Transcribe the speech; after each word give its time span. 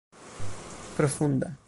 profunda 0.97 1.55